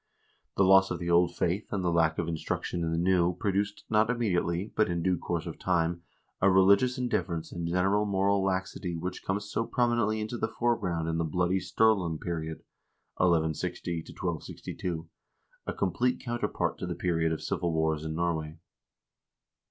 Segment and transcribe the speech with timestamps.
[0.57, 3.35] The loss of the old faith and the lack of instruc tion in the new
[3.35, 6.01] produced, not immediately, but in due course of time
[6.41, 11.19] a religious indifference and general moral laxity which comes so prominently into the foreground in
[11.19, 12.63] the bloody Sturlung period
[13.17, 15.07] 1160 1262,
[15.67, 18.57] a complete counterpart to the period of civil wars in Norway.